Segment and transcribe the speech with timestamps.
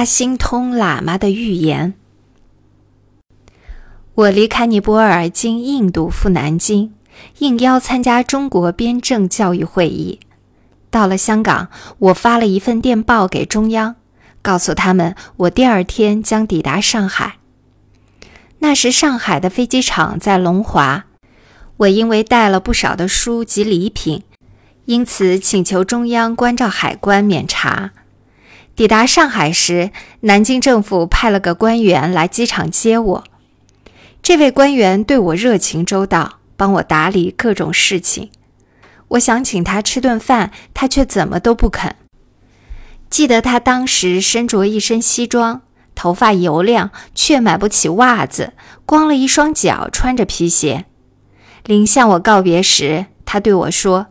[0.00, 1.92] 他心通喇嘛的预言。
[4.14, 6.94] 我离开尼泊尔，经印度赴南京，
[7.36, 10.18] 应邀参加中国边政教育会议。
[10.88, 11.68] 到了香港，
[11.98, 13.96] 我发了一份电报给中央，
[14.40, 17.34] 告诉他们我第二天将抵达上海。
[18.60, 21.04] 那时上海的飞机场在龙华，
[21.76, 24.22] 我因为带了不少的书及礼品，
[24.86, 27.90] 因此请求中央关照海关免查。
[28.80, 29.90] 抵达上海时，
[30.20, 33.24] 南京政府派了个官员来机场接我。
[34.22, 38.30] 这位官员对我热情周到，帮我打理各种事情。
[39.08, 41.94] 我想请他吃顿饭，他却怎么都不肯。
[43.10, 45.60] 记得他当时身着一身西装，
[45.94, 48.54] 头发油亮，却买不起袜子，
[48.86, 50.86] 光了一双脚，穿着皮鞋。
[51.66, 54.06] 临向我告别时，他对我说：“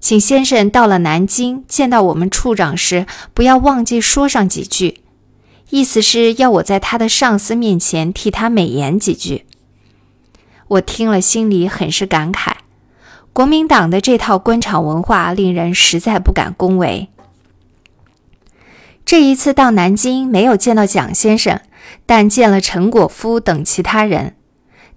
[0.00, 5.02] 请先生到了南京见到我们处长时，不要忘记说上几句。”
[5.70, 9.44] 意思是要我在他的上司面前替他美言几句。
[10.66, 12.54] 我听了，心里很是感慨。
[13.32, 17.08] 国民党的这套官场文化令人实在不敢恭维。
[19.06, 21.60] 这一次到南京没有见到蒋先生，
[22.04, 24.34] 但见了陈果夫等其他人。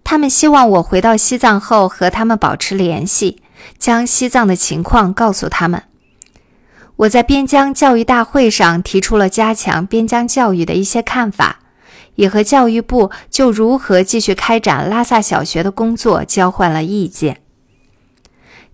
[0.03, 3.42] 他们希望我回到西藏后和他们保持联系，
[3.77, 5.83] 将西藏的情况告诉他们。
[6.95, 11.59] 我在边疆教育大会上提出了加强边疆教育的一些看法，
[12.15, 17.41] 也和教育部就如何继续开展拉萨小学的工作交换了意见。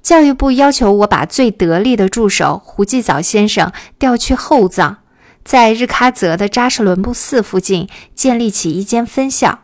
[0.02, 4.98] 教育部要求我把最得力的助手胡继藻先生调去后藏，
[5.44, 9.60] 在日喀则的扎什伦布寺附近建立起一间分校。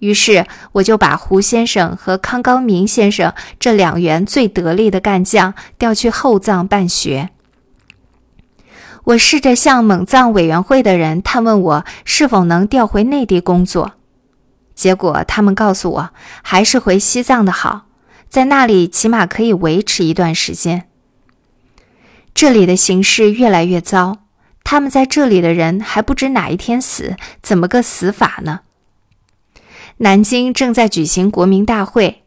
[0.00, 7.30] 于是，我就把胡先生和康高明先生这两员最得力的干将调去后藏办学。
[9.04, 13.92] 我试着向蒙藏委员会的人探问我是否能调回内地工作，
[14.74, 16.10] 结果他们告诉我
[16.42, 17.86] 还是回西藏的好。
[18.28, 20.86] 在那里起码可以维持一段时间。
[22.32, 24.18] 这里的形势越来越糟，
[24.62, 28.60] 他们在这里的人还不知哪一天死，怎么个死法呢？
[30.02, 32.22] 南京正在举行国民大会，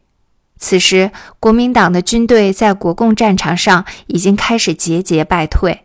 [0.58, 5.82] 此时国民党的军队在国共战场上已经开始节节败退，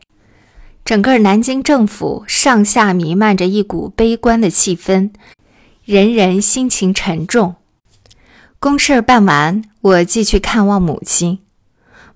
[0.85, 5.09] 整个南京政府上下弥漫着一股悲观的气氛，
[5.83, 7.55] 人人心情沉重。
[8.59, 11.39] 公事办完，我继续看望母亲。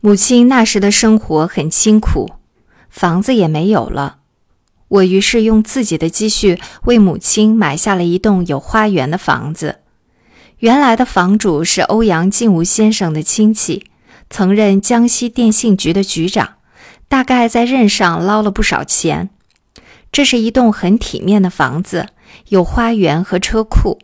[0.01, 2.29] 母亲那时的生活很清苦，
[2.91, 4.17] 房子也没有了。
[4.93, 9.79] 我于是用自己的积蓄为母亲买下了一栋有花园的房子。
[10.59, 13.87] 原来的房主是欧阳靖吾先生的亲戚，
[14.29, 16.55] 曾任江西电信局的局长，
[17.07, 19.31] 大概在任上捞了不少钱。
[20.11, 22.09] 这是一栋很体面的房子，
[22.49, 23.97] 有花园和车库。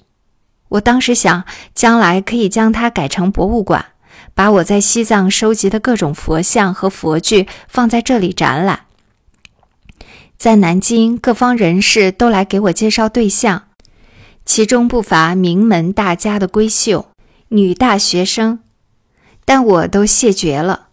[0.70, 1.46] 我当时想，
[1.76, 3.86] 将来可以将它改成博物馆，
[4.34, 8.88] 把我在西藏收集的各种佛像和佛具放在这里展览。
[10.40, 13.64] 在南京，各方人士都来给我介绍对象，
[14.46, 17.08] 其中不乏名门大家的闺秀、
[17.50, 18.60] 女大学生，
[19.44, 20.88] 但我都谢绝了。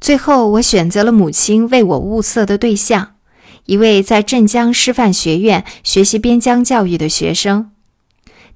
[0.00, 3.16] 最后，我选择了母亲为我物色的对象，
[3.66, 7.70] 一位在镇江师范学院学习边疆教育的学生。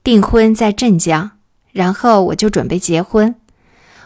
[0.03, 1.33] 订婚在镇江，
[1.73, 3.35] 然后我就准备结婚。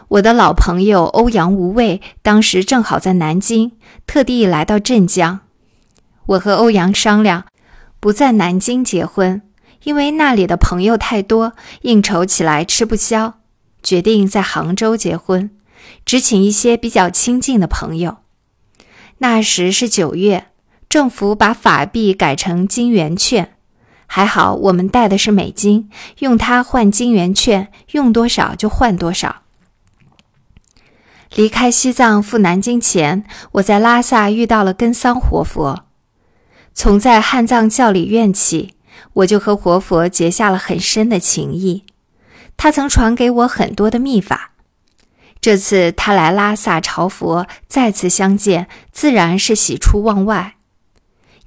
[0.09, 3.71] 我的老朋友欧阳无畏当时正好在南京，
[4.05, 5.39] 特地来到镇江。
[6.27, 7.45] 我和欧阳商量，
[7.99, 9.41] 不在南京结婚，
[9.83, 13.35] 因为那里的朋友太多，应酬起来吃不消。
[13.81, 15.49] 决定在杭州结婚，
[16.05, 18.17] 只请一些比较亲近的朋友。
[19.19, 20.47] 那时是九月，
[20.89, 23.53] 政府把法币改成金圆券。
[24.05, 25.89] 还好，我们带的是美金，
[26.19, 29.43] 用它换金圆券，用多少就换多少。
[31.35, 33.23] 离开西藏赴南京前，
[33.53, 35.86] 我在拉萨遇到了根桑活佛。
[36.79, 38.75] 从在汉藏教里院起，
[39.13, 41.83] 我就和活佛结下了很深的情谊。
[42.55, 44.51] 他曾传给我很多的秘法。
[45.41, 50.57] 这次他来拉萨朝佛，再次相见，自然是喜出望外。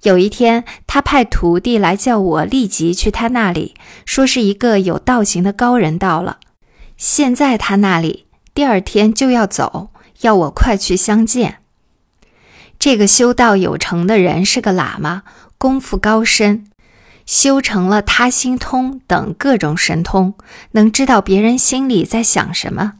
[0.03, 6.41] 有一天，他派徒弟来叫我立即去他那里，说是一个有道行的高人到了，
[6.97, 9.91] 现在他那里，第二天就要走，
[10.23, 11.60] 要我快去相见。
[12.81, 15.23] 这个修道有成的人是个喇嘛，
[15.59, 16.65] 功夫高深，
[17.27, 20.33] 修成了他心通等各种神通，
[20.71, 22.95] 能知道别人心里在想什么。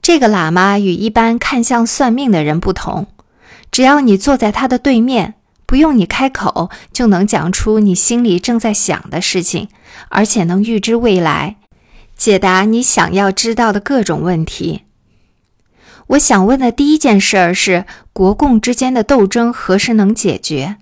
[0.00, 3.08] 这个喇嘛与一般看相算命的人不同，
[3.72, 5.34] 只要你坐在他的对面。
[5.66, 9.68] 不用你开口就能讲出你心里正在想的事情，
[10.08, 11.56] 而且能预知未来，
[12.16, 14.84] 解答你想要知道的各种问题。
[16.08, 17.84] 我想问的第一件事儿是
[18.14, 20.76] 国共之间的斗争何时能解决？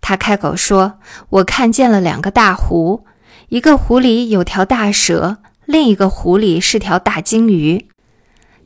[0.00, 0.98] 他开口说
[1.30, 3.04] ：“我看见了两个大湖，
[3.50, 7.86] 一个湖里有条大蛇，另一个湖里是条大鲸鱼。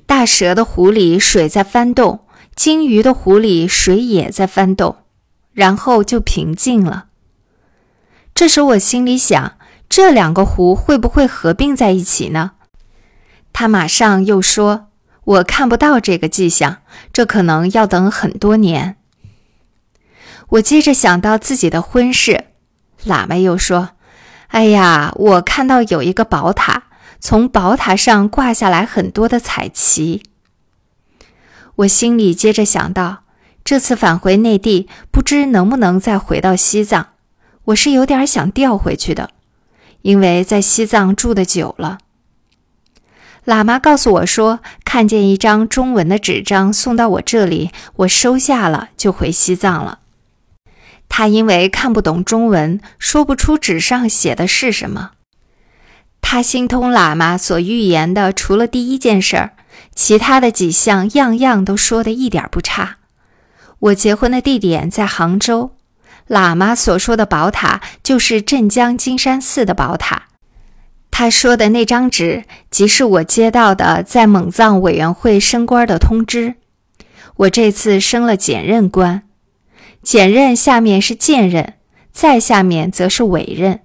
[0.06, 2.20] 大蛇的湖里水在翻动，
[2.54, 4.96] 鲸鱼的湖里水也在翻动，
[5.52, 7.08] 然后就平静了。
[8.34, 9.58] 这时我心里想，
[9.90, 12.52] 这两个湖会不会合并在一起呢？”
[13.52, 14.85] 他马上又说。
[15.26, 16.78] 我看不到这个迹象，
[17.12, 18.96] 这可能要等很多年。
[20.50, 22.44] 我接着想到自己的婚事，
[23.04, 23.90] 喇嘛又说
[24.48, 26.84] ：“哎呀，我看到有一个宝塔，
[27.18, 30.22] 从宝塔上挂下来很多的彩旗。”
[31.76, 33.24] 我心里接着想到，
[33.64, 37.08] 这次返回内地，不知能不能再回到西藏。
[37.64, 39.30] 我是有点想调回去的，
[40.02, 41.98] 因为在西藏住的久了。
[43.46, 50.00] 喇嘛告诉我说，看见一张中文的纸张送到我这里，我收下了，就回西藏了。
[51.08, 55.12] 他因为看不懂中文，说不出纸上写的是什么。
[56.20, 59.52] 他心通喇嘛所预言的，除了第一件事儿，
[59.94, 62.96] 其他的几项样样都说的一点不差。
[63.78, 65.70] 我结婚的地点在杭州，
[66.28, 70.24] 喇嘛所说的宝塔就是镇江金山寺的宝塔。
[71.18, 76.56] 他说的那张纸，即是我接到的在蒙藏委员会升官的通知。
[77.36, 79.22] 我这次升了检任官，
[80.02, 81.72] 检任下面是荐任，
[82.12, 83.80] 再下面则是委任。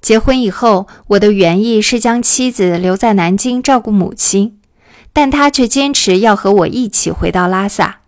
[0.00, 4.58] 结婚以后，我的原意是将妻子留在南京照顾母亲，
[5.12, 8.00] 但他却坚持要和我一起回到拉萨。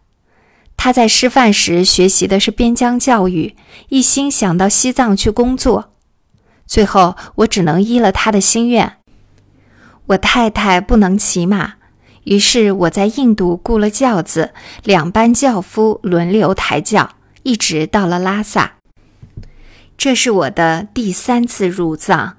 [0.76, 3.55] 他在师范时学习的是边疆教育，
[3.90, 5.90] 一心想到西藏去工作。
[6.70, 8.99] 最后，我只能依了他的心愿。
[10.06, 11.75] 我太太不能骑马，
[12.22, 14.52] 于是我在印度雇了轿子，
[14.84, 18.75] 两班轿夫轮流抬轿，一直到了拉萨。
[19.99, 22.37] 这是我的第三次入藏。